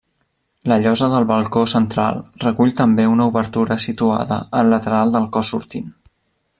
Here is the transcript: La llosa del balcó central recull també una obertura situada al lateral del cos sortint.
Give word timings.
La 0.69 0.77
llosa 0.83 1.09
del 1.11 1.27
balcó 1.31 1.65
central 1.73 2.17
recull 2.45 2.73
també 2.81 3.07
una 3.13 3.29
obertura 3.33 3.79
situada 3.87 4.41
al 4.63 4.75
lateral 4.75 5.19
del 5.19 5.33
cos 5.37 5.55
sortint. 5.57 5.95